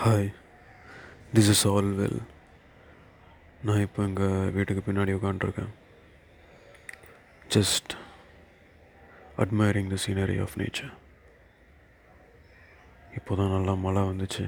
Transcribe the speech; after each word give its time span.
Hi 0.00 0.26
this 1.34 1.48
is 1.48 1.66
all 1.66 1.90
well 1.94 2.18
நான் 3.62 3.80
இப்போ 3.80 4.02
எங்கள் 4.02 4.50
வீட்டுக்கு 4.50 4.82
பின்னாடி 4.86 5.12
உட்காண்ட்ருக்கேன் 5.16 5.70
just 7.54 7.92
admiring 9.36 9.88
the 9.92 9.98
scenery 10.06 10.36
of 10.40 10.56
nature 10.60 10.92
இப்போ 13.16 13.34
தான் 13.34 13.48
நல்லா 13.48 13.74
மழை 13.74 14.02
வந்துச்சு. 14.02 14.44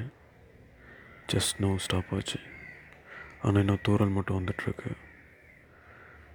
ஜஸ்ட் 1.33 1.61
நோ 1.61 1.77
ஸ்டாப் 1.79 2.15
ஆச்சு. 2.15 2.41
ஆனால் 3.43 3.61
இன்னும் 3.61 3.83
தூரல் 3.83 4.09
மட்டும் 4.09 4.39
வந்துட்டுருக்கு. 4.39 4.91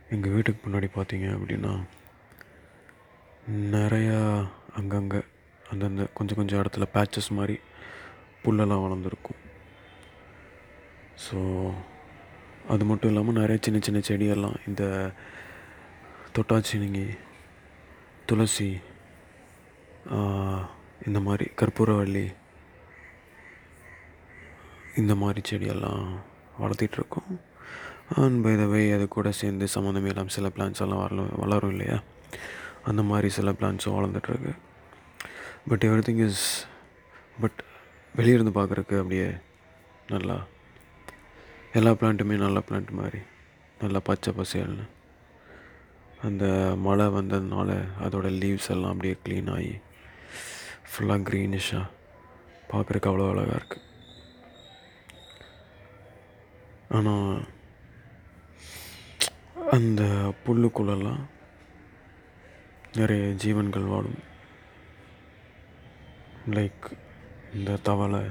எங்கள் 0.09 0.31
வீட்டுக்கு 0.31 0.69
முன்னாடி 0.69 0.89
பார்த்தீங்க 0.95 1.29
அப்படின்னா 1.35 1.73
நிறையா 3.77 4.49
அங்கங்கே 4.81 5.21
அந்தந்த 5.69 6.05
கொஞ்சம் 6.13 6.37
கொஞ்சம் 6.37 6.61
இடத்துல 6.63 6.87
பேச்சஸ் 6.93 7.31
மாதிரி 7.31 7.59
புல்லெல்லாம் 8.43 8.83
வளர்ந்துருக்கும். 8.85 9.39
ஸோ 11.25 11.37
அது 12.73 12.83
மட்டும் 12.89 13.11
இல்லாமல் 13.11 13.39
நிறைய 13.39 13.59
சின்ன 13.65 13.79
சின்ன 13.85 13.99
செடியெல்லாம் 14.09 14.57
இந்த 14.69 14.83
தொட்டாச்சினிங்கி 16.35 17.07
துளசி 18.29 18.69
இந்த 21.07 21.19
மாதிரி 21.27 21.45
கற்பூரவள்ளி 21.59 22.25
இந்த 25.01 25.13
மாதிரி 25.21 25.41
செடியெல்லாம் 25.49 26.03
வளர்த்திட்ருக்கோம். 26.61 27.29
அண்ட் 28.21 28.39
பை 28.45 28.53
த 28.61 28.65
வே 28.71 28.81
அது 28.95 29.05
கூட 29.15 29.27
சேர்ந்து 29.41 29.65
சம்மந்தம் 29.75 30.07
இல்லாமல் 30.09 30.35
சில 30.35 30.47
பிளான்ஸ் 30.55 30.81
எல்லாம் 30.85 31.01
வளரும் 31.03 31.31
வளரும் 31.43 31.73
இல்லையா? 31.75 31.97
அந்த 32.89 33.01
மாதிரி 33.09 33.29
சில 33.37 33.51
பிளான்ஸும் 33.59 33.97
வளர்ந்துட்டுருக்கு 33.97 34.53
but 35.69 35.85
every 35.89 36.03
thing 36.07 36.23
is 36.27 36.43
but 37.43 37.59
வெளியிருந்து 38.17 38.51
பார்க்குறக்கு 38.57 38.95
அப்படியே 39.01 39.27
நல்லா 40.11 40.35
எல்லா 41.77 41.91
பிளான்ட்டுமே 41.99 42.35
நல்ல 42.43 42.59
பிளான்ட் 42.67 42.91
மாதிரி 42.99 43.21
நல்லா 43.81 43.99
பச்சை 44.09 44.31
பசேல்னு. 44.39 44.85
அந்த 46.27 46.45
மழை 46.85 47.05
வந்ததுனால 47.15 47.69
அதோட 48.05 48.27
லீவ்ஸ் 48.41 48.69
எல்லாம் 48.73 48.93
அப்படியே 48.93 49.15
க்ளீன் 49.23 49.49
ஆகி 49.55 49.73
ஃபுல்லாக 50.89 51.25
க்ரீனிஷாக 51.29 51.91
பார்க்குறக்கு 52.71 53.09
அவ்வளோ 53.11 53.29
அழகாக 53.31 53.57
இருக்குது 53.59 53.89
ஆனால் 56.97 57.41
அந்த 59.77 60.03
புல்லுக்குள்ளெல்லாம் 60.45 61.23
நிறைய 62.99 63.23
ஜீவன்கள் 63.43 63.91
வாழும். 63.93 64.21
லைக் 66.57 66.85
இந்த 67.57 67.71
தவளை. 67.87 68.21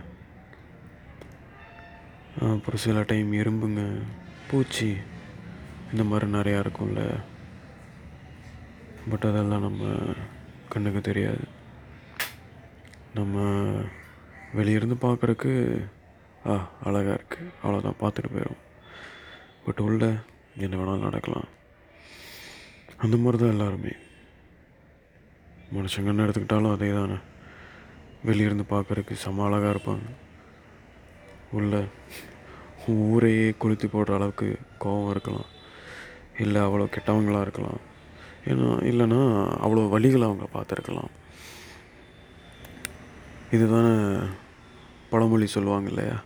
அப்புறம் 2.51 2.83
சில 2.84 3.03
டைம் 3.03 3.33
எறும்புங்க 3.33 3.83
பூச்சி 4.51 4.89
இந்த 5.91 6.05
மாதிரி 6.11 6.27
நிறையா 6.33 6.61
இருக்கும்ல. 6.62 7.03
பட் 9.11 9.27
அதெல்லாம் 9.31 9.67
நம்ம 9.67 10.05
கண்ணுக்கு 10.69 11.00
தெரியாது. 11.00 11.45
நம்ம 13.19 13.37
வெளியிருந்து 14.59 14.97
பார்க்குறக்கு 15.06 15.53
ஆ 16.50 16.55
அழகாக 16.84 17.17
இருக்குது 17.19 17.50
அவ்வளோதான் 17.62 18.00
பார்த்துட்டு 18.03 18.31
போயிடும் 18.34 18.62
பட் 19.65 19.83
உள்ள 19.87 20.05
என்ன 20.65 20.77
வேணாலும் 20.77 21.06
நடக்கலாம். 21.09 21.48
அந்த 23.05 23.17
மாதிரி 23.17 23.39
தான் 23.43 23.55
எல்லாருமே. 23.56 23.93
மனுஷங்கன்னு 25.77 26.25
எடுத்துக்கிட்டாலும் 26.25 26.75
அதே 26.77 26.91
தானே 26.93 27.19
வெளியிருந்து 28.27 28.65
பார்க்குறக்கு 28.70 29.12
செம 29.12 29.45
அழகாக 29.45 29.78
இருப்பாங்க. 29.78 30.11
உள்ள 31.51 31.84
ஊரையே 32.87 33.55
கொளுத்தி 33.59 33.87
போடுற 33.87 34.15
அளவுக்கு 34.15 34.59
கோபம் 34.78 35.11
இருக்கலாம். 35.11 35.45
இல்லை 36.39 36.61
அவ்வளோ 36.61 36.84
கெட்டவங்களாக 36.84 37.41
இருக்கலாம். 37.41 37.81
ஏன்னா 38.44 38.84
இல்லைன்னா 38.91 39.47
அவ்வளோ 39.65 39.84
வழிகளை 39.87 40.22
அவங்க 40.22 40.49
பார்த்துருக்கலாம். 40.55 41.10
இதுதானே 43.50 44.19
பழமொழி 45.10 45.47
சொல்லுவாங்க 45.47 45.89
இல்லையா? 45.89 46.22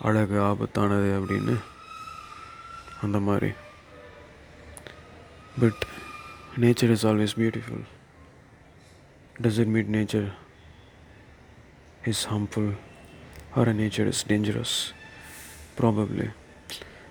அழகு 0.00 0.40
ஆபத்தானது 0.40 1.20
அப்படின்னு. 1.20 1.60
அந்த 3.02 3.20
மாதிரி. 3.20 3.52
But 5.60 5.86
nature 6.56 6.90
is 6.90 7.06
always 7.06 7.38
beautiful 7.38 7.82
does 9.42 9.58
it 9.58 9.66
mean 9.66 10.30
is 12.04 12.24
harmful 12.24 12.74
or 13.56 13.64
a 13.68 13.74
nature 13.74 14.06
is 14.06 14.22
dangerous 14.22 14.92
probably. 15.76 16.28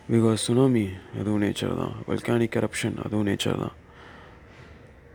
Because 0.08 0.42
tsunami 0.46 0.86
அதுவும் 1.20 1.42
நேச்சர் 1.42 1.76
தான் 1.76 1.96
volcanic 2.08 2.52
கரப்ஷன் 2.56 2.96
அதுவும் 3.06 3.28
நேச்சர் 3.28 3.58
தான் 3.58 3.76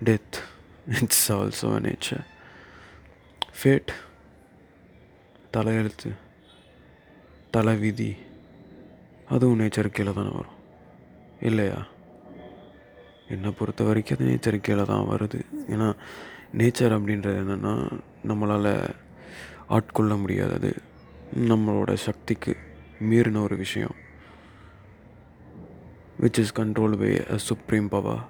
death 0.04 0.36
it's 0.86 1.32
also 1.32 1.74
a 1.76 1.80
nature 1.80 2.24
fate 3.58 3.90
தலையெழுத்து 5.56 6.10
தலை 7.50 7.76
விதி 7.76 8.16
அதுவும் 9.28 9.60
நேச்சர் 9.60 9.94
கீழே 9.96 10.12
தானே 10.12 10.30
வரும். 10.30 10.58
இல்லையா? 11.40 11.86
என்னை 13.28 13.50
பொறுத்த 13.50 13.84
வரைக்கும் 13.84 14.18
அது 14.18 14.30
நேச்சர் 14.30 14.60
கீழே 14.60 14.84
தான் 14.84 15.08
வருது. 15.12 15.40
ஏன்னா 15.68 15.94
நேச்சர் 16.60 16.96
அப்படின்றது 16.96 17.38
என்னென்னா 17.44 18.00
நம்மளால் 18.30 18.72
ஆட்கொள்ள 19.68 20.16
முடியாதது 20.20 20.70
நம்மளோட 21.50 21.92
சக்திக்கு 22.06 22.52
மீறின 23.10 23.42
ஒரு 23.42 23.56
விஷயம். 23.56 23.94
Which 26.22 26.38
is 26.42 26.54
control 26.60 26.96
by 26.98 27.10
a 27.34 27.38
supreme 27.48 27.88
power 27.88 28.22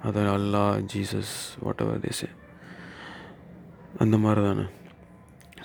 அதை 0.00 0.22
அல்லா 0.36 0.64
ஜீசஸ் 0.92 1.34
வாட் 1.64 1.82
எவர் 1.84 2.04
தேசே 2.06 2.28
அந்த 3.98 4.16
மாதிரி 4.18 4.40
தானே 4.46 4.66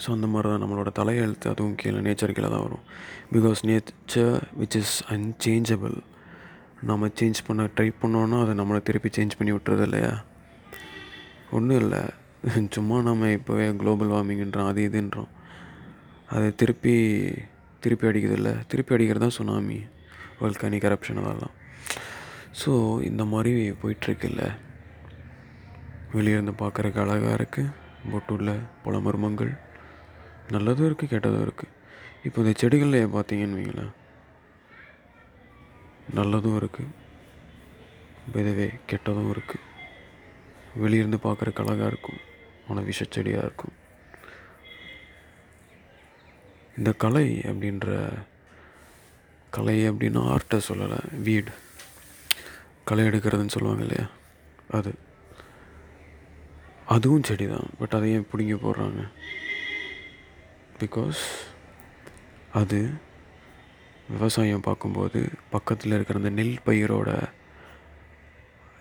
ஸோ 0.03 0.09
அந்த 0.11 0.27
மாதிரி 0.27 0.49
தான் 0.49 0.63
நம்மளோட 0.63 0.89
தலையெழுத்து. 0.99 1.47
அதுவும் 1.53 1.75
கீழே 1.75 1.99
நேச்சர் 1.99 2.35
கீழே 2.37 2.49
தான் 2.49 2.63
வரும். 2.67 2.85
Because 3.33 3.59
nature 3.69 4.37
which 4.61 4.77
is 4.81 4.95
unchangeable 5.15 5.97
நம்ம 6.89 7.09
சேஞ்ச் 7.19 7.39
பண்ண 7.47 7.63
ட்ரை 7.63 7.93
பண்ணோன்னா 8.01 8.37
அதை 8.41 8.53
நம்மளை 8.59 8.81
திருப்பி 8.81 9.09
சேஞ்ச் 9.09 9.37
பண்ணி 9.37 9.51
விட்டுறது 9.51 9.81
இல்லையா? 9.81 10.13
ஒன்றும் 11.51 11.79
இல்லை. 11.79 12.01
சும்மா 12.75 12.97
நம்ம 13.07 13.27
இப்போவே 13.37 13.65
குளோபல் 13.79 14.11
வார்மிங்ன்றோம் 14.11 14.69
அது 14.69 14.81
இதுன்றோம். 14.87 15.27
அதை 16.35 16.47
திருப்பி 16.59 16.93
திருப்பி 17.83 18.05
அடிக்கிறதில்ல 18.09 18.51
திருப்பி 18.71 18.93
அடிக்கிறது 18.95 19.23
தான் 19.23 19.35
சுனாமி 19.35 19.77
வல்கானி 20.39 20.77
கரப்ஷன் 20.85 21.19
அதெல்லாம். 21.23 21.53
ஸோ 22.61 22.71
இந்த 23.09 23.23
மாதிரி 23.33 23.51
போயிட்டுருக்குல்ல. 23.81 24.45
வெளியிருந்து 26.15 26.55
பார்க்குறக்கு 26.63 26.99
அழகாக 27.03 27.37
இருக்குது 27.39 27.73
பொட்டுள்ள 28.13 28.55
பல 28.85 28.95
மர்மங்கள். 29.07 29.53
நல்லதும் 30.55 30.87
இருக்குது 30.89 31.11
கெட்டதும் 31.13 31.45
இருக்குது 31.47 31.71
இப்போ 32.27 32.39
இந்த 32.43 32.55
செடிகளில் 32.63 33.13
பார்த்தீங்கன்னு 33.17 33.59
வைங்களேன். 33.59 33.93
நல்லதும் 36.19 36.57
இருக்குது 36.61 36.89
இதுவே 38.41 38.67
கெட்டதும் 38.89 39.31
இருக்குது 39.35 39.67
வெளியிருந்து 40.83 41.21
பார்க்குறக்கு 41.27 41.63
அழகாக 41.65 41.91
இருக்கும். 41.93 42.19
ஆனால் 42.71 42.89
விஷச்செடியாக 42.89 43.45
இருக்கும். 43.47 43.75
இந்த 46.77 46.91
கலை 46.93 47.39
அப்படின்ற 47.39 47.87
கலை 49.49 49.89
அப்படின்னா 49.89 50.21
ஆர்ட்டை 50.33 50.59
சொல்லலை 50.67 51.21
வீடு. 51.21 51.51
களை 52.83 53.07
எடுக்கிறதுன்னு 53.07 53.55
சொல்லுவாங்க 53.55 53.83
இல்லையா? 53.85 54.07
அது. 54.69 54.93
அதுவும் 56.85 57.23
செடி 57.23 57.47
தான் 57.47 57.69
பட் 57.79 57.95
அதையும் 57.97 58.27
பிடுங்கி 58.31 58.53
போடுறாங்க. 58.53 59.01
பிகாஸ் 60.79 61.21
அது 62.53 62.91
விவசாயம் 64.09 64.61
பார்க்கும்போது 64.61 65.19
பக்கத்தில் 65.49 65.93
இருக்கிற 65.93 66.19
அந்த 66.19 66.29
நெல் 66.29 66.57
பயிரோட 66.65 67.09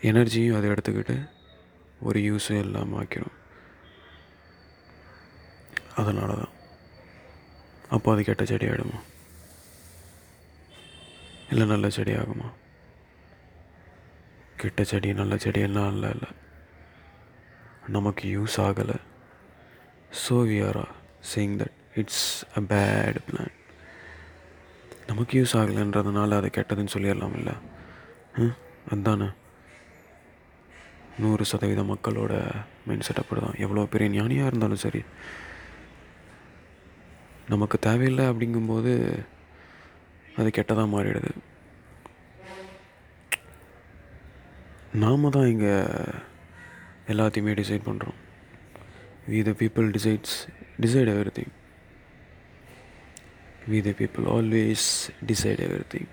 எனர்ஜியும் 0.01 0.57
அதை 0.57 0.71
எடுத்துக்கிட்டு 0.71 1.31
ஒரு 2.01 2.21
யூஸும் 2.21 2.59
இல்லாமல் 2.59 2.99
ஆக்கிடும் 3.01 3.37
அதனால 6.01 6.31
தான் 6.41 6.55
அப்போ 7.97 8.09
அது 8.15 8.23
கெட்ட 8.29 8.43
செடி 8.51 8.67
ஆகிடுமா 8.71 8.99
இல்லை 11.53 11.67
நல்ல 11.73 11.87
செடி 11.97 12.13
ஆகுமா 12.23 12.49
கெட்ட 14.63 14.83
செடி 14.91 15.11
நல்ல 15.21 15.35
செடி 15.45 15.61
எல்லாம் 15.67 15.93
இல்லை 15.95 16.09
இல்லை. 16.15 16.29
நமக்கு 17.97 18.25
யூஸ் 18.37 18.57
ஆகலை. 18.67 18.97
So 20.23 20.35
we 20.51 20.59
are 20.69 20.81
saying 21.33 21.57
that 21.61 21.77
it's 22.01 22.25
a 22.59 22.63
bad 22.73 23.19
plan 23.29 23.55
நமக்கு 25.11 25.35
யூஸ் 25.41 25.55
ஆகலைன்றதுனால 25.61 26.37
அது 26.41 26.49
கெட்டதுன்னு 26.57 26.95
சொல்லிடலாம் 26.95 27.37
இல்லை? 27.41 27.55
அதுதானே 28.93 29.29
நூறு 31.23 31.45
சதவீத 31.53 31.83
மக்களோட 31.93 32.33
மைண்ட் 32.89 33.07
செட் 33.07 33.23
அப்படி 33.23 33.41
தான் 33.47 33.59
எவ்வளோ 33.65 33.87
பெரிய 33.95 34.09
ஞானியாக 34.19 34.51
இருந்தாலும் 34.51 34.85
சரி 34.85 35.01
நமக்கு 37.53 37.77
தேவையில்லை 37.87 38.25
அப்படிங்கும்போது 38.31 38.93
அது 40.39 40.49
கெட்டதாக 40.57 40.93
மாறிடுது. 40.95 41.31
நாம் 45.03 45.33
தான் 45.37 45.51
இங்கே 45.53 45.75
எல்லாத்தையுமே 47.13 47.53
டிசைட் 47.61 47.87
பண்ணுறோம் 47.89 48.19
we 49.33 49.41
the 49.49 49.53
people 49.63 49.89
decides 49.97 50.37
decide 50.85 51.11
everything 51.39 51.55
we 53.73 53.81
the 53.89 53.93
people 54.01 54.27
always 54.37 54.87
decide 55.31 55.65
everything 55.95 56.11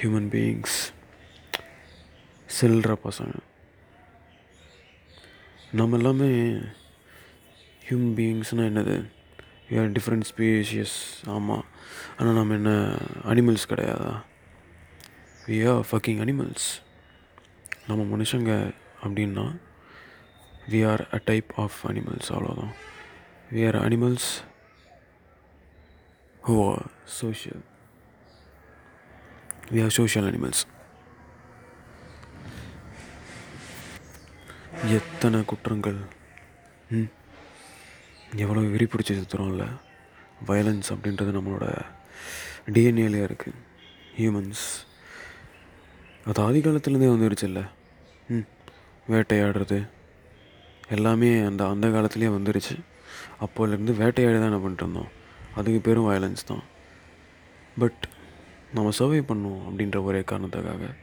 human 0.00 0.28
beings 0.34 0.78
செல்ற 2.58 2.92
பசங்க. 3.06 3.34
நம்ம 5.78 5.96
எல்லாமே 6.00 6.28
ஹியூமன் 7.88 8.14
பீயிங்ஸ்னால் 8.20 8.70
என்னது? 8.70 8.96
ஏ 9.72 9.78
are 9.78 9.88
டிஃப்ரெண்ட் 9.88 10.26
ஸ்பீஷியஸ் 10.30 10.96
ஆமாம் 11.26 11.64
ஆனால் 12.18 12.34
நம்ம 12.34 12.54
என்ன 12.54 12.70
அனிமல்ஸ் 13.24 13.68
கிடையாதா? 13.68 14.12
வி 15.46 15.68
ஆர் 15.68 15.84
ஃபக்கிங் 15.90 16.20
அனிமல்ஸ் 16.20 16.66
நம்ம 17.86 18.16
மனுஷங்க 18.16 18.72
அப்படின்னா 19.02 19.44
we 20.68 20.92
are 20.92 21.06
a 21.14 21.20
type 21.24 21.52
of 21.56 21.86
animals 21.88 22.32
அவ்வளோதான் 22.32 22.74
we 23.52 23.66
are 23.66 23.76
animals 23.76 24.28
who 26.42 26.70
are 26.70 26.84
social 27.20 27.62
we 29.72 29.82
are 29.82 29.90
social 29.90 30.28
animals 30.30 30.66
எத்தனை 34.98 35.44
குற்றங்கள்? 35.44 35.98
ம். 36.90 37.08
எவ்வளோ 38.36 38.60
வெறி 38.60 38.84
பிடிச்சி 38.84 39.12
சுற்றுறோம்ல 39.12 39.80
வயலன்ஸ் 40.46 40.82
அப்படின்றது 40.90 41.32
நம்மளோட 41.32 41.84
டிஎன்ஏலேயே 42.66 43.26
இருக்குது 43.26 43.54
ஹியூமன்ஸ் 44.18 44.88
அது 46.26 46.42
ஆதி 46.42 46.60
காலத்துலேருந்தே 46.60 47.08
வந்துருச்சுல்ல? 47.10 47.68
ம். 48.28 48.46
வேட்டையாடுறது. 49.10 49.88
எல்லாமே 50.88 51.40
அந்த 51.40 51.68
அந்த 51.68 51.88
காலத்துலேயே 51.88 52.28
வந்துருச்சு. 52.28 52.80
அப்போலேருந்து 53.40 53.96
வேட்டையாடி 53.96 54.38
தான் 54.38 54.52
என்ன 54.52 54.68
பண்ணிட்டுருந்தோம் 54.68 55.08
அதுக்கு 55.54 55.80
பேரும் 55.80 56.10
வயலன்ஸ் 56.10 56.44
தான். 56.46 56.62
பட் 57.78 58.08
நம்ம 58.74 58.90
சர்வை 58.98 59.22
பண்ணோம் 59.22 59.60
அப்படின்ற 59.70 60.02
ஒரே 60.02 60.20
காரணத்துக்காக. 60.20 60.94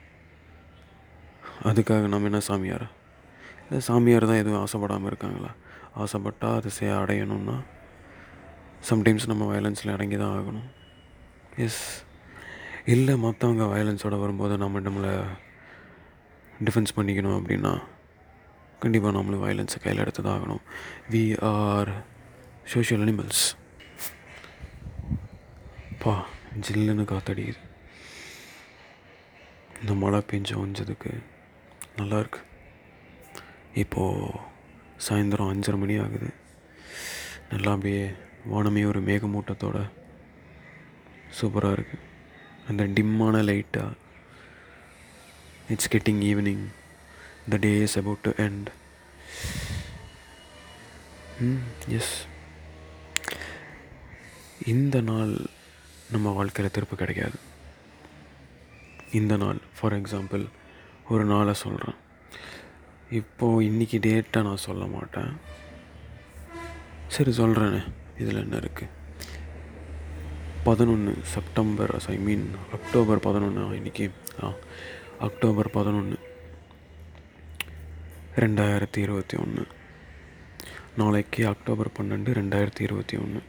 அதுக்காக 1.64 2.08
நம்ம 2.08 2.26
என்ன 2.26 2.40
சாமியார்? 2.40 2.88
இல்லை 3.68 3.82
சாமியார் 3.88 4.30
தான் 4.30 4.42
எதுவும் 4.42 4.62
ஆசைப்படாமல் 4.64 5.10
இருக்காங்களா? 5.12 5.52
ஆசைப்பட்டால் 6.04 6.58
அதை 6.60 6.70
செய்ய 6.78 7.00
அடையணும்னா 7.02 7.56
சம்டைம்ஸ் 8.90 9.30
நம்ம 9.32 9.46
வயலன்ஸில் 9.52 9.94
அடங்கி 9.96 10.18
தான் 10.22 10.36
ஆகணும். 10.40 10.68
எஸ் 11.66 11.84
இல்லை 12.94 13.14
மற்றவங்க 13.26 13.64
வயலன்ஸோடு 13.74 14.18
வரும்போது 14.24 14.58
நம்ம 14.64 14.80
நம்மளை 14.88 15.14
டிஃபென்ஸ் 16.68 16.96
பண்ணிக்கணும் 16.98 17.38
அப்படின்னா 17.40 17.74
கண்டிப்பாக 18.84 19.16
நம்மளும் 19.18 19.44
வயலன்ஸை 19.46 19.80
கையில் 19.84 20.04
எடுத்து 20.04 20.22
தான் 20.24 20.36
ஆகணும். 20.38 20.64
வி 21.14 21.24
ஆர் 21.52 21.92
சோஷியல் 22.74 23.04
அனிமல்ஸ் 23.06 23.44
பா 26.04 26.14
ஜில்லுன்னு 26.66 27.06
காத்தடிக்குது. 27.14 27.62
இந்த 29.82 29.94
மழை 30.04 30.20
பெஞ்சு 30.32 30.54
ஒஞ்சதுக்கு 30.64 31.12
நல்லாயிருக்கு 31.98 32.42
இப்போது 33.84 34.40
சாயந்தரம் 35.06 35.50
அஞ்சரை 35.52 35.78
மணி 35.82 35.96
ஆகுது. 36.04 36.30
நல்லா 37.50 37.72
அப்படியே 37.76 38.04
வானமே 38.52 38.84
ஒரு 38.92 39.00
மேகமூட்டத்தோட 39.10 39.78
சூப்பராக 41.40 41.76
இருக்குது 41.78 42.06
அந்த 42.70 42.84
டிம்மான 42.98 43.42
லைட்டாக 43.50 43.98
it's 45.74 45.92
getting 45.96 46.22
evening 46.30 46.66
the 47.54 47.58
day 47.66 47.72
is 47.82 47.98
about 48.02 48.24
to 48.28 48.32
end 48.46 48.70
yes 51.98 52.16
இந்த 54.74 54.98
நாள் 55.12 55.36
நம்ம 56.12 56.28
வாழ்க்கையில் 56.38 56.76
திருப்பு 56.76 56.96
கிடைக்காது. 56.96 57.38
இந்த 59.20 59.34
நாள் 59.44 59.60
ஃபார் 59.78 59.96
எக்ஸாம்பிள் 60.02 60.44
ஒரு 61.14 61.26
நாளை 61.34 61.54
சொல்கிறேன் 61.64 61.98
இப்போது 63.12 63.66
இன்றைக்கி 63.66 64.00
டேட்டாக 64.00 64.46
நான் 64.46 64.58
சொல்ல 64.58 64.86
மாட்டேன். 64.86 65.34
சரி 67.08 67.32
சொல்கிறேனே 67.32 67.82
இதில் 68.18 68.42
என்ன 68.42 68.58
இருக்குது 68.58 68.96
பதினொன்று 70.64 71.22
செப்டம்பர் 71.24 71.96
ஐ 72.10 72.18
மீன் 72.18 72.56
அக்டோபர் 72.72 73.20
பதினொன்று 73.20 73.76
இன்றைக்கி 73.76 74.12
ஆ 74.44 74.54
அக்டோபர் 75.20 75.70
பதினொன்று 75.70 76.18
ரெண்டாயிரத்தி 78.38 78.98
இருபத்தி 78.98 79.38
ஒன்று 79.38 79.66
நாளைக்கு 80.98 81.48
அக்டோபர் 81.48 81.92
பன்னெண்டு 82.00 82.32
ரெண்டாயிரத்தி 82.32 82.82
இருபத்தி 82.82 83.18
ஒன்று 83.18 83.42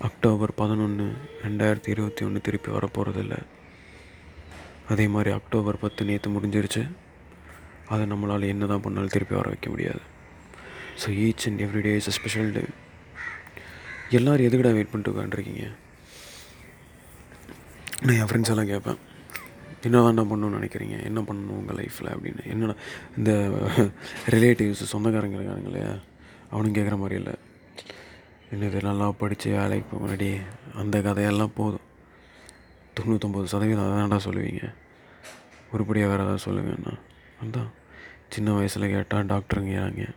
அக்டோபர் 0.00 0.52
பதினொன்று 0.52 1.12
ரெண்டாயிரத்தி 1.44 1.88
இருபத்தி 1.88 2.24
ஒன்று 2.24 2.40
திருப்பி 2.40 2.70
வரப்போகிறதில்ல 2.70 3.36
அதே 4.92 5.04
மாதிரி 5.14 5.30
அக்டோபர் 5.38 5.82
பத்து 5.84 6.08
நேற்று 6.08 6.34
முடிஞ்சிருச்சு. 6.34 6.82
அதை 7.94 8.04
நம்மளால் 8.12 8.50
என்ன 8.52 8.66
தான் 8.72 8.84
பண்ணாலும் 8.84 9.14
திருப்பி 9.14 9.34
வர 9.38 9.48
வைக்க 9.52 9.68
முடியாது. 9.72 10.02
So 11.02 11.08
each 11.24 11.46
and 11.48 11.62
every 11.66 11.82
day 11.86 11.92
is 12.00 12.10
a 12.12 12.14
special 12.18 12.52
day 12.56 12.62
எல்லோரும் 14.18 14.46
எதுக்கடா 14.48 14.72
வெயிட் 14.76 14.90
பண்ணிட்டு 14.92 15.12
உட்காந்துருக்கீங்க 15.12 15.64
நான் 18.04 18.16
என் 18.20 18.28
ஃப்ரெண்ட்ஸ் 18.30 18.52
எல்லாம் 18.52 18.70
கேட்பேன். 18.72 18.98
என்ன 19.86 20.02
தாண்டா 20.04 20.24
பண்ணணும்னு 20.30 20.58
நினைக்கிறீங்க? 20.58 20.96
என்ன 21.08 21.20
பண்ணணும் 21.28 21.58
உங்கள் 21.60 21.78
லைஃப்பில் 21.80 22.12
அப்படின்னு. 22.14 22.42
என்னடா 22.52 22.74
இந்த 23.18 23.32
ரிலேட்டிவ்ஸ் 24.34 24.82
சொந்தக்காரங்க 24.92 25.38
இருக்காங்க 25.38 25.68
இல்லையா? 25.70 25.90
அவனும் 26.52 26.76
கேட்குற 26.78 26.96
மாதிரி 27.02 27.16
இல்லை. 27.20 27.34
என்னது 28.54 28.80
நல்லா 28.88 29.06
படித்து 29.22 29.50
வேலைக்கு 29.58 29.86
போக 29.90 30.00
முன்னாடி 30.04 30.30
அந்த 30.82 30.96
கதையெல்லாம் 31.06 31.56
போதும். 31.60 31.85
தொண்ணூத்தொம்பது 33.00 33.44
சதவீதம் 33.44 33.86
அதான்டா 33.86 34.18
சொல்லுவீங்க. 34.24 34.74
உருப்படியாக 35.72 36.10
வேறு 36.12 36.24
ஏதாவது 36.24 36.44
சொல்லுங்கண்ணா. 36.46 36.98
அதான். 37.44 37.70
சின்ன 38.28 38.52
வயசில் 38.52 38.90
கேட்டால் 38.90 39.26
டாக்டருங்கிறாங்க 39.26 40.14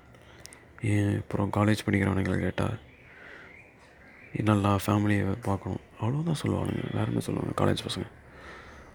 ஏன் 0.81 1.17
அப்புறம் 1.17 1.51
காலேஜ் 1.51 1.85
படிக்கிறவனுங்களை 1.85 2.39
கேட்டால் 2.39 2.77
நல்லா 4.33 4.79
ஃபேமிலியை 4.85 5.37
பார்க்கணும். 5.41 5.79
அவ்வளோதான் 6.01 6.39
சொல்லுவானுங்க. 6.43 6.83
வேறு 6.93 7.05
என்ன 7.05 7.19
சொல்லுவாங்க 7.19 7.65
காலேஜ் 7.65 7.85
பசங்க? 7.87 8.07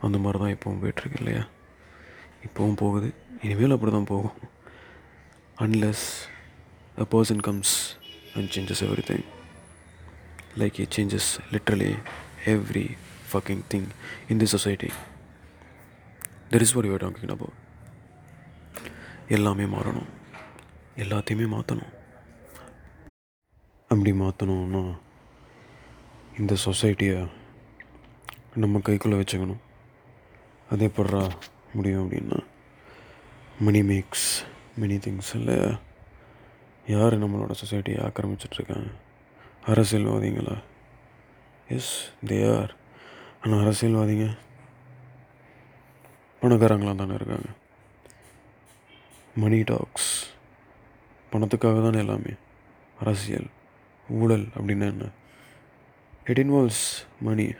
அந்த 0.01 0.19
மாதிரி 0.19 0.39
தான் 0.45 0.55
இப்போவும் 0.55 0.83
போயிட்டுருக்கு 0.83 1.19
இல்லையா? 1.19 1.47
இப்போவும் 2.47 2.77
போகுது. 2.77 3.15
இனிமேல் 3.43 3.71
அப்படி 3.71 3.93
தான் 3.93 4.05
போகும். 4.05 4.39
Unless 5.59 6.07
a 6.99 7.07
person 7.11 7.41
comes 7.41 7.75
and 8.37 8.51
changes 8.55 8.83
everything 9.11 9.25
like 10.59 10.79
it 10.79 10.91
changes 10.97 11.29
literally 11.53 11.97
every 12.45 12.97
fucking 13.35 13.63
thing 13.73 13.87
in 14.31 14.41
this 14.41 14.51
society 14.57 14.91
there 16.51 16.61
is 16.61 16.77
what 16.77 16.87
you 16.87 16.97
talking 16.97 17.29
talking 17.31 17.53
எல்லாமே 19.29 19.65
மாறணும். 19.65 20.11
எல்லாத்தையுமே 20.97 21.47
மாற்றணும் 21.53 21.93
அப்படி 23.89 24.13
மாற்றணும்னா 24.13 24.83
இந்த 26.39 26.57
சொசைட்டியை 26.65 27.31
நம்ம 28.55 28.79
கைக்குள்ளே 28.79 29.19
வச்சுக்கணும். 29.21 29.63
அதே 30.71 30.87
போடுறா 30.87 31.23
முடியும் 31.75 32.11
அப்படின்னா 32.11 32.39
மணி 33.61 33.83
மேக்ஸ் 33.83 34.29
மெனி 34.81 34.97
திங்ஸ் 35.07 35.33
இல்லை. 35.35 35.59
யார் 36.87 37.15
நம்மளோட 37.23 37.55
சொசைட்டியை 37.63 37.99
ஆக்கிரமிச்சிட்ருக்காங்க 38.07 38.91
அரசியல்வாதிங்களா? 39.67 40.57
எஸ் 41.69 41.93
தே 42.27 42.39
ஆர் 42.57 42.73
ஆனால் 43.45 43.65
அரசியல்வாதிங்க. 43.65 44.37
பணக்காரங்களாக 46.41 46.95
தானே 46.95 47.15
இருக்காங்க. 47.15 47.49
மணி 49.37 49.63
டாக்ஸ் 49.63 50.27
பணத்துக்காக 51.33 51.83
தானே 51.83 51.99
எல்லாமே. 51.99 52.33
அரசியல் 53.01 53.47
ஊழல் 54.09 54.49
அப்படின்னா 54.57 54.87
என்ன? 54.91 55.09
இட் 56.25 56.39
இன்வால்வ்ஸ் 56.39 57.07
மணி 57.21 57.53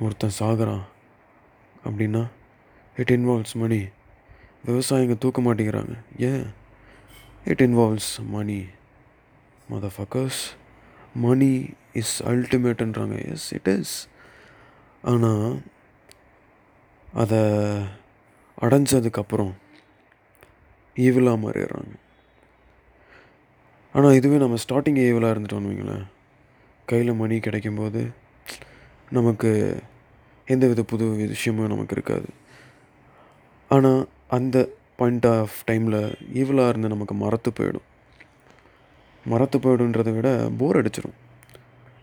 ஒருத்தன் 0.00 0.36
சாகுறான் 0.38 0.82
அப்படின்னா 1.84 2.28
இட் 2.96 3.10
இன்வால்வ்ஸ் 3.10 3.54
மணி 3.54 3.88
விவசாயிங்க 4.66 5.18
தூக்க 5.18 5.42
மாட்டேங்கிறாங்க. 5.42 5.96
ஏன்? 6.18 6.52
It 7.44 7.60
involves 7.60 8.24
money 8.26 8.66
motherfuckers 9.98 10.42
money 11.24 11.50
is 12.00 12.14
அல்டிமேட்டுன்றாங்க 12.30 13.16
yes 13.32 13.46
it 13.58 13.70
is 13.74 13.94
ஆனால் 15.10 15.48
அதை 17.22 17.40
அடைஞ்சதுக்கப்புறம் 18.64 19.52
ஈவிலாக 21.06 21.42
மாறிடுறாங்க. 21.44 21.94
ஆனால் 23.94 24.16
இதுவே 24.18 24.36
நம்ம 24.42 24.58
ஸ்டார்டிங் 24.64 25.00
ஈவிலாக 25.06 25.34
இருந்துட்டோம்னு 25.34 25.70
வைங்களேன். 25.72 26.06
கையில் 26.90 27.20
மணி 27.20 27.36
கிடைக்கும்போது 27.46 28.02
நமக்கு 29.18 29.50
எந்த 30.54 30.64
வித 30.70 30.82
புது 30.92 31.04
விஷயமும் 31.34 31.72
நமக்கு 31.72 31.94
இருக்காது. 31.96 32.28
ஆனால் 33.70 34.02
அந்த 34.36 34.56
பாயிண்ட் 35.00 35.26
ஆஃப் 35.36 35.56
டைமில் 35.68 36.00
ஈவிலாக 36.40 36.72
இருந்து 36.72 36.94
நமக்கு 36.94 37.14
மறத்து 37.22 37.50
போயிடும். 37.50 37.86
மரத்து 39.26 39.56
போயிடுன்றதை 39.58 40.12
விட 40.16 40.28
போர் 40.58 40.78
அடிச்சிடும் 40.80 41.16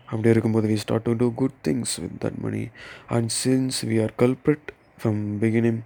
அப்படி 0.08 0.28
இருக்கும்போது 0.28 0.68
we 0.68 0.78
start 0.82 1.06
to 1.08 1.12
do 1.14 1.28
good 1.34 1.58
things 1.68 1.94
with 2.02 2.16
that 2.24 2.38
money 2.38 2.62
and 3.08 3.30
since 3.38 3.78
we 3.90 3.96
are 4.02 4.14
culprit 4.18 4.68
from 4.98 5.20
beginning 5.40 5.80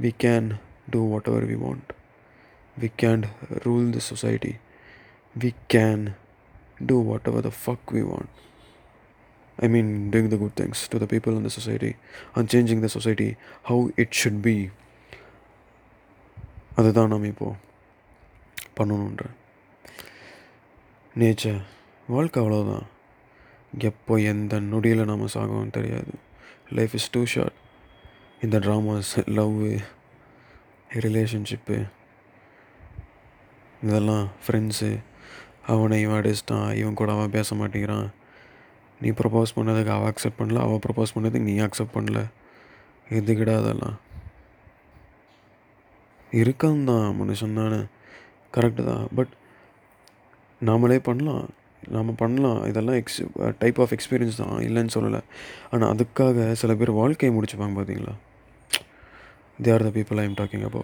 we 0.00 0.12
can 0.24 0.48
do 0.90 1.00
whatever 1.28 1.46
we 1.46 1.56
want 1.60 1.90
we 2.76 2.90
can 2.96 3.24
rule 3.64 3.88
the 3.90 4.02
society 4.10 4.52
we 5.36 5.50
can 5.74 6.04
do 6.86 6.98
whatever 7.28 7.46
the 7.48 7.52
fuck 7.60 7.90
we 7.96 8.04
want 8.10 8.30
I 9.58 9.68
mean 9.68 9.90
doing 10.12 10.30
the 10.34 10.36
good 10.36 10.56
things 10.60 10.84
to 10.88 10.98
the 10.98 11.08
people 11.10 11.34
in 11.34 11.48
the 11.48 11.52
society 11.56 11.90
and 12.34 12.50
changing 12.54 12.84
the 12.86 12.90
society 12.96 13.28
how 13.64 13.84
it 13.96 14.16
should 14.20 14.40
be 14.42 14.56
அதுதான் 16.76 17.12
நாம் 17.12 17.24
இப்போது 17.24 17.58
பண்ணணுன்றேன் 18.78 19.36
nature 21.20 21.60
வாழ்க்கை 22.06 22.42
அவ்வளோதான் 22.42 22.84
எப்போ 23.78 24.14
எந்த 24.18 24.60
நொடியில் 24.60 25.04
நாம் 25.04 25.24
சாகவும் 25.26 25.70
தெரியாது. 25.70 26.12
லைஃப் 26.70 26.94
இஸ் 26.94 27.10
டூ 27.10 27.24
ஷார்ட் 27.24 27.56
இந்த 28.40 28.58
ட்ராமாஸ் 28.58 29.10
லவ்வு 29.38 29.70
ரிலேஷன்ஷிப்பு 30.94 31.76
இதெல்லாம் 33.82 34.28
ஃப்ரெண்ட்ஸு 34.44 34.90
அவனை 35.66 36.00
இவன் 36.00 36.20
அடிச்சிட்டான் 36.20 36.74
இவன் 36.74 36.94
கூட 36.94 37.12
அவன் 37.12 37.30
பேச 37.30 37.54
மாட்டேங்கிறான். 37.54 38.08
நீ 39.00 39.10
ப்ரப்போஸ் 39.10 39.56
பண்ணதுக்கு 39.56 39.92
அவள் 39.96 40.12
அக்செப்ட் 40.12 40.40
பண்ணல 40.40 40.62
அவள் 40.66 40.82
ப்ரப்போஸ் 40.86 41.14
பண்ணதுக்கு 41.14 41.48
நீ 41.50 41.58
அக்செப்ட் 41.58 41.96
பண்ணல. 41.98 42.22
எதுக்கிடா 43.10 43.56
அதெல்லாம்? 43.58 43.98
இருக்கான் 46.32 46.84
தான் 46.84 47.20
மனுஷன் 47.20 47.58
தானே 47.60 47.80
கரெக்டு 48.54 48.84
தான் 48.84 49.06
பட் 49.14 49.32
நாமளே 50.68 50.98
பண்ணலாம். 51.08 51.44
நாம் 51.94 52.18
பண்ணலாம். 52.22 52.58
இதெல்லாம் 52.70 52.98
எக்ஸ் 53.00 53.20
டைப் 53.62 53.78
ஆஃப் 53.82 53.92
எக்ஸ்பீரியன்ஸ் 53.96 54.40
தான். 54.42 54.56
இல்லைன்னு 54.66 54.94
சொல்லலை. 54.96 55.20
ஆனால் 55.72 55.90
அதுக்காக 55.94 56.46
சில 56.62 56.74
பேர் 56.80 56.98
வாழ்க்கையை 57.00 57.32
முடிச்சுப்பாங்க 57.36 57.76
பார்த்தீங்களா 57.78 58.14
they 59.64 59.70
are 59.76 59.86
the 59.86 59.90
people 59.96 60.20
I 60.22 60.24
am 60.28 60.36
talking 60.40 60.66
about 60.68 60.82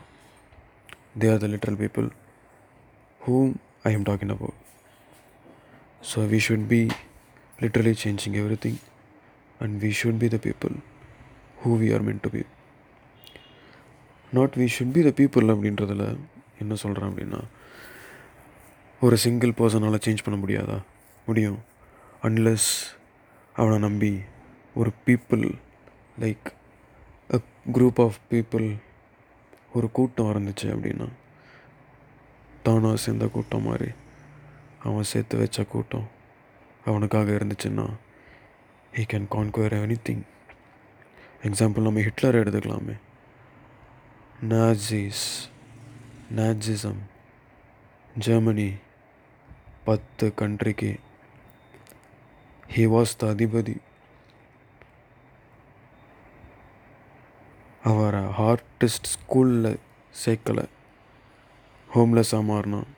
they 1.21 1.29
are 1.33 1.43
the 1.45 1.49
little 1.53 1.79
people 1.83 2.09
whom 3.21 3.53
I 3.89 3.93
am 3.97 4.07
talking 4.09 4.33
about 4.35 4.49
so 6.11 6.25
we 6.33 6.39
should 6.47 6.67
be 6.73 6.81
literally 7.63 7.95
changing 8.03 8.37
everything 8.65 8.81
and 9.61 9.77
we 9.85 9.91
should 10.01 10.21
be 10.23 10.29
the 10.35 10.39
people 10.47 10.75
who 11.63 11.71
we 11.83 11.89
are 11.97 12.05
meant 12.09 12.23
to 12.27 12.31
be 12.37 12.43
not 14.33 14.57
we 14.63 14.67
should 14.77 14.95
be 14.97 15.03
the 15.09 15.13
people 15.21 15.53
அப்படின்றதில் 15.55 16.05
என்ன 16.65 16.75
சொல்கிறேன் 16.85 17.11
அப்படின்னா 17.11 17.41
ஒரு 19.01 19.17
single 19.17 19.51
பர்சனால் 19.51 20.01
change 20.07 20.25
பண்ண 20.25 20.45
முடியாதா? 20.47 20.83
முடியும். 21.27 21.59
Unless 22.23 22.69
அவனை 23.55 23.79
நம்பி 23.79 24.21
ஒரு 24.75 24.91
people 25.07 25.55
like 26.21 26.47
a 27.35 27.41
group 27.73 28.03
of 28.03 28.15
people 28.31 28.77
ஒரு 29.73 29.91
கூட்டம் 29.91 30.27
இருந்துச்சு 30.27 30.63
அப்படின்னா 30.63 31.09
தானாக 32.63 32.97
சேர்ந்த 32.97 33.27
கூட்டம் 33.27 33.63
மாதிரி 33.63 33.91
அவன் 34.83 35.03
சேர்த்து 35.03 35.39
வச்ச 35.39 35.65
கூட்டம் 35.65 36.09
அவனுக்காக 36.85 37.31
இருந்துச்சுன்னா 37.31 37.91
he 38.93 39.05
can 39.13 39.27
conquer 39.31 39.75
anything 40.09 40.23
example 41.43 41.83
நம்ம 41.83 42.01
ஹிட்லர் 42.01 42.35
எடுத்துக்கலாமே. 42.35 42.99
நாஜிஸ் 44.49 45.25
நாஜிசம் 46.35 47.03
ஜெர்மனி 48.19 48.73
பத்து 49.89 50.27
கண்ட்ரிக்கு 50.39 50.91
ஹி 52.75 52.85
வாஸ் 52.95 53.13
த 53.19 53.27
அதிபதி. 53.33 53.75
அவரை 57.83 58.23
ஆர்டிஸ்ட் 58.47 59.11
ஸ்கூலில் 59.13 59.79
சேர்க்கலை. 60.25 60.65
ஹோம்லெஸ்ஸாக 61.95 62.49
மாறினான். 62.51 62.89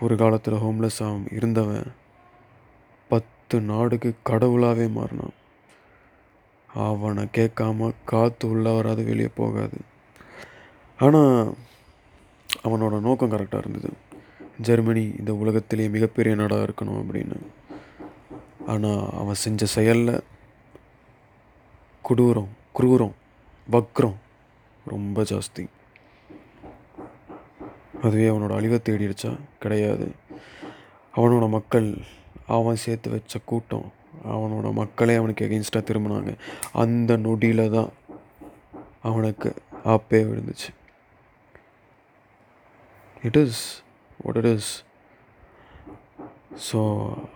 ஒரு 0.00 0.16
காலத்தில் 0.16 0.62
ஹோம்லெஸ்ஸாக 0.64 1.32
இருந்தவன் 1.32 1.92
பத்து 3.08 3.60
நாடுக்கு 3.60 4.12
கடவுளாகவே 4.30 4.88
மாறினான். 4.98 5.36
அவனை 6.86 7.24
கேட்காம 7.24 7.92
காற்று 8.04 8.48
உள்ளே 8.50 8.74
வராது 8.76 9.04
வெளியே 9.04 9.30
போகாது. 9.34 9.78
ஆனால் 10.98 11.54
அவனோட 12.64 13.00
நோக்கம் 13.00 13.32
கரெக்டாக 13.32 13.64
இருந்தது. 13.64 13.90
ஜெர்மனி 14.60 15.14
இந்த 15.18 15.34
உலகத்திலேயே 15.34 15.88
மிகப்பெரிய 15.88 16.34
நாடாக 16.34 16.64
இருக்கணும் 16.64 17.04
அப்படின்னு. 17.04 17.36
ஆனால் 18.66 19.10
அவன் 19.12 19.34
செஞ்ச 19.34 19.66
செயலில் 19.66 20.20
கொடூரம் 22.08 22.48
குரூரம் 22.78 23.12
வக்ரம் 23.72 24.14
ரொம்ப 24.84 25.22
ஜாஸ்தி. 25.22 25.66
அதுவே 28.02 28.28
அவனோட 28.28 28.54
அழிவை 28.54 28.80
தேடிடுச்சா? 28.84 29.38
கிடையாது. 29.58 30.12
அவனோட 31.16 31.48
மக்கள் 31.48 31.98
அவன் 32.46 32.76
சேர்த்து 32.76 33.10
வச்ச 33.10 33.38
கூட்டம் 33.44 33.92
அவனோட 34.26 34.72
மக்களே 34.72 35.14
அவனுக்கு 35.14 35.46
எகெயின்ஸ்டாக 35.46 35.78
திரும்பினாங்க. 35.78 36.34
அந்த 36.72 37.16
நொடியில் 37.16 37.70
தான் 37.70 37.90
அவனுக்கு 39.02 39.54
ஆப்பே 39.84 40.20
விழுந்துச்சு. 40.30 40.70
It 43.22 43.36
is 43.36 43.82
what 44.24 44.38
it 44.40 44.50
is 44.54 44.70
so 46.68 46.80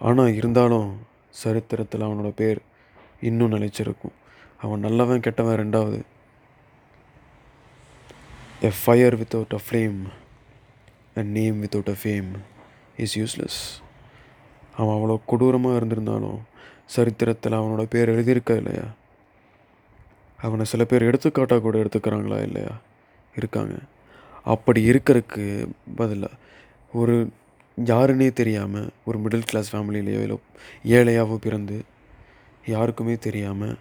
ஆனால் 0.08 0.36
இருந்தாலும் 0.40 0.88
சரித்திரத்தில் 1.42 2.06
அவனோட 2.06 2.30
பேர் 2.40 2.60
இன்னும் 3.28 3.52
நிலைச்சிருக்கும். 3.52 4.16
அவன் 4.60 4.84
நல்லவன் 4.86 5.24
கெட்டவன் 5.26 5.60
ரெண்டாவது. 5.62 6.00
A 8.68 8.70
fire 8.80 9.16
without 9.20 9.54
a 9.58 9.60
flame 9.66 9.98
a 11.20 11.22
name 11.36 11.56
without 11.64 11.92
a 11.94 11.96
fame 12.02 12.28
is 13.04 13.16
useless 13.20 13.60
அவன் 14.76 14.94
அவ்வளோ 14.96 15.16
கொடூரமாக 15.30 15.78
இருந்திருந்தாலும் 15.78 16.40
சரித்திரத்தில் 16.86 17.58
அவனோட 17.58 17.82
பேர் 17.94 18.12
எழுதியிருக்கா 18.14 18.54
இல்லையா? 18.60 18.86
அவனை 20.38 20.64
சில 20.64 20.84
பேர் 20.84 21.08
எடுத்துக்காட்டாக 21.08 21.60
கூட 21.60 21.76
எடுத்துக்கிறாங்களா 21.82 22.38
இல்லையா? 22.48 22.72
இருக்காங்க. 23.34 23.74
அப்படி 24.44 24.80
இருக்கிறதுக்கு 24.90 25.44
பதிலாக 25.96 26.38
ஒரு 26.92 27.14
யாருன்னே 27.78 28.28
தெரியாமல் 28.32 28.88
ஒரு 29.04 29.18
மிடில் 29.18 29.48
கிளாஸ் 29.48 29.70
ஃபேமிலியிலையோ 29.72 30.20
இல்லை 30.22 30.38
ஏழையாகவோ 30.90 31.36
பிறந்து 31.36 31.76
யாருக்குமே 32.66 33.14
தெரியாமல் 33.18 33.74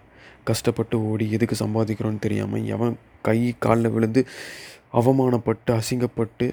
கஷ்டப்பட்டு 0.44 0.96
ஓடி 1.02 1.26
எதுக்கு 1.30 1.56
சம்பாதிக்கிறோன்னு 1.56 2.18
தெரியாமல் 2.18 2.64
எவன் 2.66 2.94
கை 3.22 3.38
காலில் 3.58 3.90
விழுந்து 3.90 4.22
அவமானப்பட்டு 4.92 5.72
அசிங்கப்பட்டு 5.72 6.46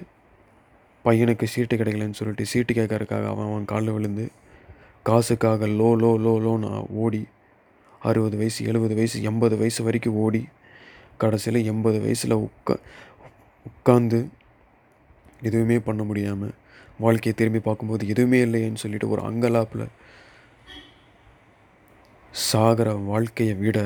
பையனுக்கு 1.04 1.46
சீட்டு 1.46 1.74
கிடைக்கலன்னு 1.76 2.18
சொல்லிட்டு 2.18 2.44
சீட்டு 2.44 2.72
கேட்கறதுக்காக 2.74 3.26
அவன் 3.26 3.48
அவன் 3.48 3.64
காலில் 3.64 3.92
விழுந்து 3.92 4.24
காசுக்காக 5.06 5.66
லோ 5.72 5.90
லோ 5.94 6.10
லோ 6.16 6.32
லோன்னு 6.40 6.70
ஓடி 6.96 7.22
அறுபது 8.02 8.36
வயசு 8.36 8.60
எழுபது 8.64 8.94
வயசு 8.94 9.22
எண்பது 9.22 9.56
வயசு 9.56 9.80
வரைக்கும் 9.82 10.18
ஓடி 10.18 10.42
கடைசியில் 11.16 11.60
எண்பது 11.64 11.98
வயசில் 12.00 12.36
உட்கா 12.40 12.74
உட்காந்து 13.66 14.20
எதுவுமே 15.42 15.76
பண்ண 15.78 16.02
முடியாமல் 16.04 16.54
வாழ்க்கையை 16.98 17.34
திரும்பி 17.36 17.60
பார்க்கும்போது 17.60 18.08
எதுவுமே 18.12 18.40
இல்லையேன்னு 18.46 18.82
சொல்லிட்டு 18.82 19.12
ஒரு 19.14 19.22
அங்கலாப்பில் 19.28 19.86
சாகிற 22.32 22.88
வாழ்க்கையை 23.10 23.54
விட 23.54 23.78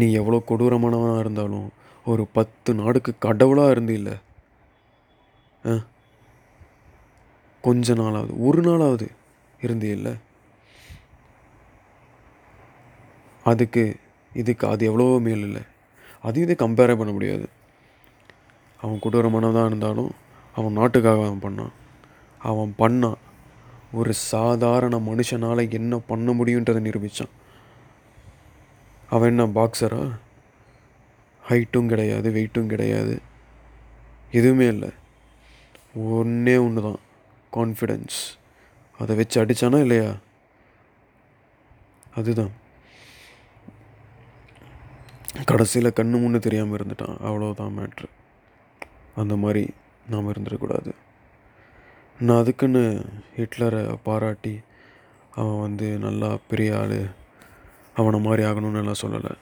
நீ 0.00 0.06
எவ்வளோ 0.20 0.42
கொடூரமானவனாக 0.48 1.24
இருந்தாலும் 1.24 1.68
ஒரு 2.04 2.22
பத்து 2.36 2.70
நாடுக்கு 2.74 3.12
கடவுளாக 3.18 3.70
இருந்து 3.70 3.94
இல்லை 3.94 4.16
கொஞ்ச 7.64 7.94
நாளாவது 7.94 8.32
ஒரு 8.48 8.60
நாளாவது 8.62 9.06
இருந்தே 9.60 9.90
இல்லை 9.98 10.12
அதுக்கு 13.44 13.82
இதுக்கு 14.32 14.64
அது 14.72 14.82
எவ்வளோ 14.90 15.06
மேல் 15.26 15.44
இல்லை. 15.48 15.62
அதையும் 16.26 16.46
இதை 16.48 16.56
கம்பேரே 16.62 16.94
பண்ண 16.98 17.12
முடியாது. 17.12 17.46
அவன் 18.86 19.02
கொடூரமானதாக 19.02 19.70
இருந்தாலும் 19.70 20.10
அவன் 20.54 20.76
நாட்டுக்காக 20.78 21.24
அவன் 21.26 21.44
பண்ணான். 21.46 21.74
அவன் 22.50 22.74
பண்ணான் 22.78 23.20
ஒரு 23.92 24.12
சாதாரண 24.14 24.94
மனுஷனால் 24.98 25.70
என்ன 25.78 25.98
பண்ண 26.10 26.32
முடியுன்றதை 26.32 26.80
நிரூபித்தான் 26.86 27.34
அவன் 29.14 29.28
என்ன 29.28 29.44
பாக்ஸரா 29.58 30.00
ஹைட்டும் 31.48 31.90
கிடையாது 31.92 32.28
வெயிட்டும் 32.36 32.70
கிடையாது. 32.72 33.14
எதுவுமே 34.30 34.66
இல்லை. 34.66 34.90
ஒன்றே 36.14 36.56
ஒன்று 36.56 36.82
தான் 36.86 37.00
கான்ஃபிடென்ஸ் 37.52 38.18
அதை 38.98 39.16
வச்சு 39.16 39.44
அடித்தானா 39.44 39.80
இல்லையா? 39.80 40.10
அதுதான். 42.14 42.52
கடைசியில் 45.44 45.96
கண்ணு 45.96 46.18
முன்னு 46.22 46.38
தெரியாமல் 46.38 46.78
இருந்துட்டான். 46.78 47.16
அவ்வளோதான் 47.28 47.74
மேட்ரு 47.78 48.08
அந்த 49.22 49.34
மாதிரி 49.42 49.64
நாம் 50.12 50.30
இருந்துடக்கூடாது. 50.32 50.90
நான் 52.26 52.40
அதுக்குன்னு 52.42 52.82
ஹிட்லரை 53.36 53.82
பாராட்டி 54.08 54.54
அவன் 55.40 55.62
வந்து 55.66 55.86
நல்லா 56.06 56.28
பெரிய 56.50 56.76
ஆள் 56.80 56.98
அவனை 58.00 58.18
மாதிரி 58.26 58.42
ஆகணும்னு 58.48 58.80
எல்லாம் 58.82 59.02
சொல்லலை. 59.04 59.32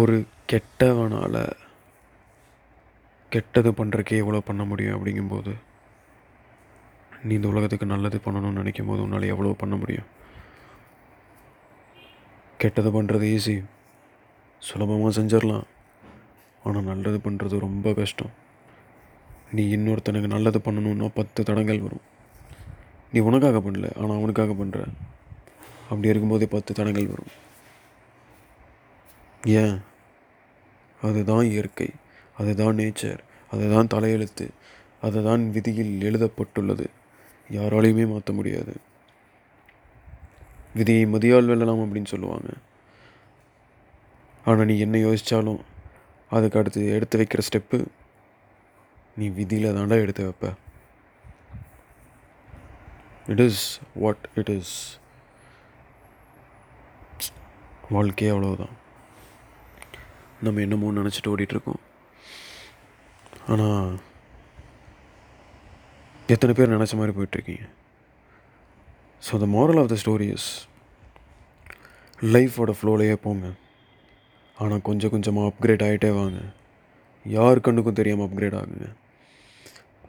ஒரு 0.00 0.16
கெட்டவனால் 0.52 1.42
கெட்டது 3.34 3.70
பண்ணுறக்கே 3.80 4.20
எவ்வளோ 4.22 4.40
பண்ண 4.48 4.62
முடியும் 4.70 4.96
அப்படிங்கும்போது 4.96 5.52
நீ 7.26 7.32
இந்த 7.38 7.48
உலகத்துக்கு 7.52 7.86
நல்லது 7.92 8.18
பண்ணணும்னு 8.24 8.60
நினைக்கும் 8.60 8.88
போது 8.90 9.02
உன்னால் 9.04 9.32
எவ்வளோ 9.32 9.54
பண்ண 9.62 9.74
முடியும்? 9.82 10.08
கெட்டது 12.62 12.90
பண்ணுறது 12.96 13.26
ஈஸி 13.36 13.54
சுலபமாக 14.68 15.12
செஞ்சிடலாம். 15.18 15.66
ஆனால் 16.64 16.82
நல்லது 16.82 17.18
பண்ணுறது 17.18 17.58
ரொம்ப 17.58 17.92
கஷ்டம். 17.92 18.30
நீ 19.52 19.76
இன்னொருத்தனுக்கு 19.76 20.26
நல்லது 20.26 20.58
பண்ணணுன்னா 20.58 21.10
பத்து 21.14 21.42
தடங்கள் 21.42 21.80
வரும். 21.80 22.04
நீ 23.12 23.20
உனக்காக 23.20 23.58
பண்ணல 23.58 23.96
ஆனால் 23.96 24.16
அவனுக்காக 24.16 24.52
பண்ணுற 24.52 24.86
அப்படி 25.82 26.08
இருக்கும்போதே 26.08 26.46
பத்து 26.46 26.74
தடங்கள் 26.74 27.06
வரும். 27.06 27.32
ஏன்? 29.46 29.78
அதுதான் 31.02 31.44
இயற்கை. 31.44 31.88
அதுதான் 32.38 32.76
நேச்சர் 32.76 33.18
அதுதான் 33.50 33.86
தலையெழுத்து. 33.86 34.48
அதுதான் 35.00 35.50
விதியில் 35.50 36.00
எழுதப்பட்டுள்ளது. 36.00 36.90
யாராலையுமே 37.50 38.08
மாற்ற 38.08 38.32
முடியாது. 38.32 38.74
விதியை 40.74 41.06
மதியால் 41.06 41.48
வெல்லலாம் 41.50 41.82
அப்படின்னு 41.84 42.04
சொல்லுவாங்க. 42.04 42.50
ஆனால் 44.44 44.64
நீ 44.64 44.78
என்ன 44.78 44.98
யோசித்தாலும் 44.98 45.58
அதுக்கு 46.36 46.58
அடுத்து 46.60 46.80
எடுத்து 46.96 47.18
வைக்கிற 47.20 47.42
ஸ்டெப்பு 47.46 47.78
நீ 49.20 49.26
விதியில் 49.38 49.74
தாண்டா 49.76 49.96
எடுத்து 50.04 50.26
வைப்ப. 50.26 50.50
It 53.32 53.42
is 53.46 53.64
what 54.02 54.24
it 54.40 54.52
is 54.58 54.74
வாழ்க்கையே 57.96 58.32
அவ்வளோதான் 58.34 58.74
நம்ம 60.46 60.60
என்னமோ 60.64 60.92
நினச்சிட்டு 60.98 61.32
ஓடிட்டுருக்கோம். 61.32 61.80
ஆனால் 63.52 63.88
எத்தனை 66.34 66.52
பேர் 66.56 66.74
நினச்ச 66.76 66.94
மாதிரி 66.98 67.14
போயிட்டுருக்கீங்க? 67.16 67.66
So 69.26 69.40
the 69.42 69.48
moral 69.56 69.80
of 69.82 69.90
the 69.92 69.96
story 70.02 70.28
is 70.36 70.48
லைஃபோட 72.34 72.74
ஃப்ளோலையே 72.78 73.16
போங்க. 73.26 73.48
ஆனால் 74.62 74.86
கொஞ்சம் 74.88 75.12
கொஞ்சமாக 75.14 75.50
அப்கிரேட் 75.50 75.84
ஆகிட்டே 75.86 76.10
வாங்க. 76.18 76.40
யார் 77.36 77.64
கண்ணுக்கும் 77.66 77.98
தெரியாமல் 78.00 78.26
அப்கிரேட் 78.26 78.56
ஆகுங்க. 78.60 78.88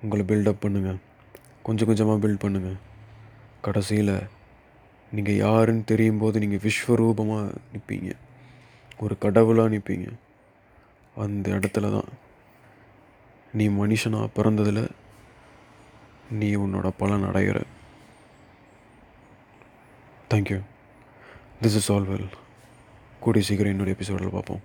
உங்களை 0.01 0.23
பில்டப் 0.31 0.63
பண்ணுங்கள் 0.63 0.99
கொஞ்சம் 1.67 1.89
கொஞ்சமாக 1.89 2.21
பில்ட் 2.23 2.43
பண்ணுங்கள் 2.43 2.79
கடைசியில் 3.65 4.15
நீங்கள் 5.15 5.39
யாருன்னு 5.45 5.89
தெரியும் 5.91 6.21
போது 6.23 6.41
நீங்கள் 6.43 6.63
விஸ்வரூபமாக 6.65 7.55
நிற்பீங்க 7.73 8.11
ஒரு 9.05 9.15
கடவுளாக 9.23 9.73
நிற்பீங்க 9.73 10.09
அந்த 11.23 11.45
இடத்துல 11.57 11.91
தான். 11.95 12.09
நீ 13.59 13.65
மனுஷனாக 13.79 14.33
பிறந்ததில் 14.35 14.83
நீ 16.41 16.49
உன்னோட 16.63 16.89
பலன் 17.01 17.27
அடைகிற 17.29 17.59
thank you 20.33 20.59
this 21.63 21.77
is 21.79 21.89
all 21.95 22.07
well 22.11 22.29
கூடிய 23.25 23.45
சீக்கிரம் 23.45 23.71
இன்னொரு 23.71 23.91
எபிசோடில் 23.91 24.35
பார்ப்போம். 24.37 24.61